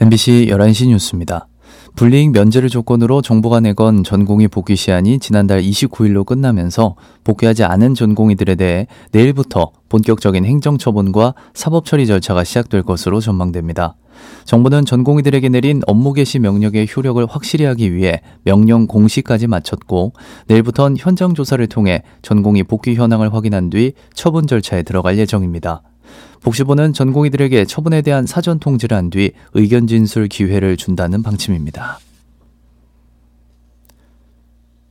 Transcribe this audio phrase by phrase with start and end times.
[0.00, 1.48] MBC 11시 뉴스입니다.
[1.96, 6.94] 불이익 면제를 조건으로 정부가 내건 전공의 복귀 시한이 지난달 29일로 끝나면서
[7.24, 13.96] 복귀하지 않은 전공의들에 대해 내일부터 본격적인 행정처분과 사법처리 절차가 시작될 것으로 전망됩니다.
[14.44, 20.12] 정부는 전공의들에게 내린 업무 개시 명령의 효력을 확실히 하기 위해 명령 공시까지 마쳤고
[20.46, 25.82] 내일부터는 현장 조사를 통해 전공의 복귀 현황을 확인한 뒤 처분 절차에 들어갈 예정입니다.
[26.42, 31.98] 복지부는 전공의들에게 처분에 대한 사전 통지를 한 뒤 의견 진술 기회를 준다는 방침입니다.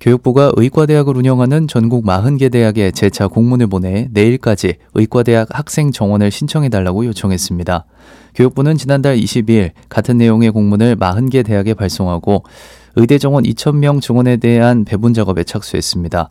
[0.00, 7.84] 교육부가 의과대학을 운영하는 전국 40개 대학에 재차 공문을 보내 내일까지 의과대학 학생 정원을 신청해달라고 요청했습니다.
[8.36, 12.44] 교육부는 지난달 22일 같은 내용의 공문을 40개 대학에 발송하고
[12.94, 16.28] 의대 정원 2,000명 증원에 대한 배분 작업에 착수했습니다.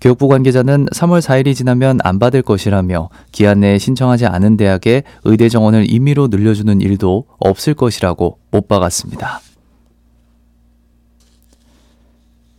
[0.00, 5.90] 교육부 관계자는 3월 4일이 지나면 안 받을 것이라며 기한 내에 신청하지 않은 대학에 의대 정원을
[5.90, 9.40] 임의로 늘려주는 일도 없을 것이라고 못 박았습니다.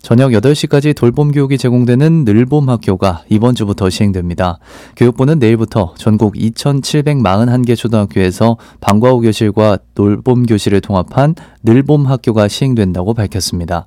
[0.10, 4.58] 저녁 8시까지 돌봄 교육이 제공되는 늘봄 학교가 이번 주부터 시행됩니다.
[4.96, 13.86] 교육부는 내일부터 전국 2,741개 초등학교에서 방과 후 교실과 돌봄 교실을 통합한 늘봄 학교가 시행된다고 밝혔습니다.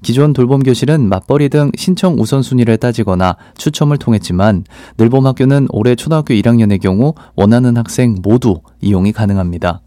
[0.00, 4.64] 기존 돌봄 교실은 맞벌이 등 신청 우선순위를 따지거나 추첨을 통했지만
[4.96, 9.82] 늘봄 학교는 올해 초등학교 1학년의 경우 원하는 학생 모두 이용이 가능합니다.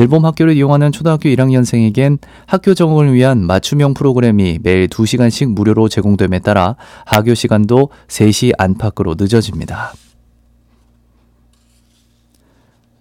[0.00, 6.76] 늘봄 학교를 이용하는 초등학교 1학년생에겐 학교 적응을 위한 맞춤형 프로그램이 매일 2시간씩 무료로 제공됨에 따라
[7.04, 9.92] 하교 시간도 3시 안팎으로 늦어집니다.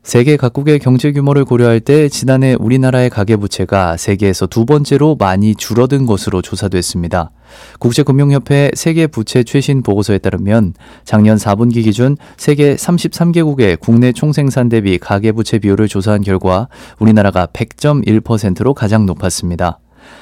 [0.10, 6.42] 세계 각국의 경제 규모를 고려할 때 지난해 우리나라의 가계부채가 세계에서 두 번째로 많이 줄어든 것으로
[6.42, 7.30] 조사됐습니다.
[7.78, 15.60] 국제금융협회 세계 부채 최신 보고서에 따르면 작년 4분기 기준 세계 33개국의 국내 총생산 대비 가계부채
[15.60, 19.78] 비율을 조사한 결과 우리나라가 100.1%로 가장 높았습니다.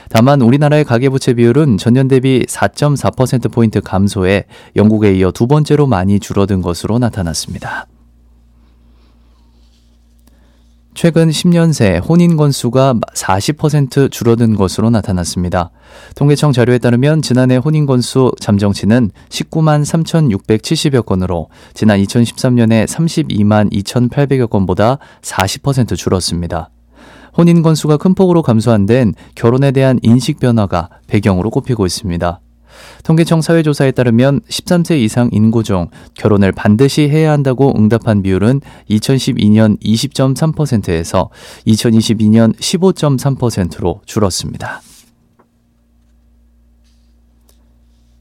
[0.09, 6.99] 다만 우리나라의 가계부채 비율은 전년 대비 4.4%포인트 감소해 영국에 이어 두 번째로 많이 줄어든 것으로
[6.99, 7.87] 나타났습니다.
[10.97, 15.69] 최근 10년 새 혼인 건수가 40% 줄어든 것으로 나타났습니다.
[16.15, 24.97] 통계청 자료에 따르면 지난해 혼인 건수 잠정치는 19만 3,670여 건으로 지난 2013년에 32만 2,800여 건보다
[25.21, 26.71] 40% 줄었습니다.
[27.37, 32.39] 혼인 건수가 큰 폭으로 감소한 데는 결혼에 대한 인식 변화가 배경으로 꼽히고 있습니다.
[33.04, 41.30] 통계청 사회조사에 따르면 13세 이상 인구 중 결혼을 반드시 해야 한다고 응답한 비율은 2012년 20.3%에서
[41.67, 44.82] 2022년 15.3%로 줄었습니다.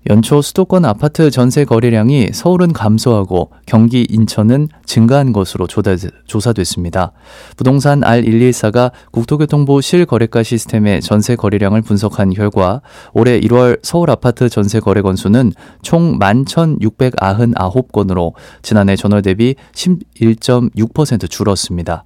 [0.08, 7.10] 연초 수도권 아파트 전세 거래량이 서울은 감소하고 경기 인천은 증가한 것으로 조사됐습니다.
[7.56, 12.82] 부동산 R114가 국토교통부 실거래가 시스템의 전세 거래량을 분석한 결과
[13.14, 15.52] 올해 1월 서울 아파트 전세 거래 건수는
[15.82, 22.04] 총 11,699건으로 지난해 전월 대비 11.6% 줄었습니다.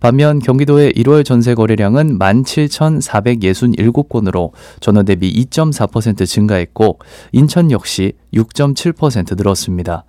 [0.00, 4.50] 반면 경기도의 1월 전세 거래량은 17,467건으로
[4.80, 6.98] 전월 대비 2.4% 증가했고
[7.32, 10.04] 인천 역시 6.7% 늘었습니다.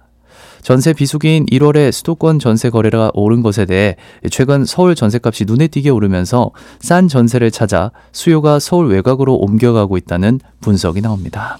[0.61, 3.97] 전세 비수기인 1월에 수도권 전세 거래가 오른 것에 대해
[4.31, 11.01] 최근 서울 전세값이 눈에 띄게 오르면서 싼 전세를 찾아 수요가 서울 외곽으로 옮겨가고 있다는 분석이
[11.01, 11.59] 나옵니다.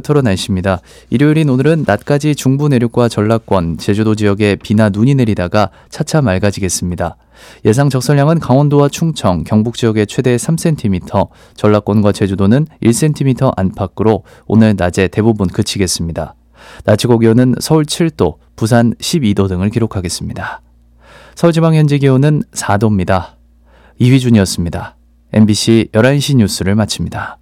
[0.00, 0.80] 끝으로 날씨입니다.
[1.10, 7.16] 일요일인 오늘은 낮까지 중부 내륙과 전라권, 제주도 지역에 비나 눈이 내리다가 차차 맑아지겠습니다.
[7.64, 15.48] 예상 적설량은 강원도와 충청, 경북 지역에 최대 3cm, 전라권과 제주도는 1cm 안팎으로 오늘 낮에 대부분
[15.48, 16.34] 그치겠습니다.
[16.84, 20.62] 낮 최고 기온은 서울 7도, 부산 12도 등을 기록하겠습니다.
[21.34, 23.34] 서울지방 현재 기온은 4도입니다.
[23.98, 24.96] 이휘준이었습니다.
[25.32, 27.38] MBC 11시 뉴스를 마칩니다.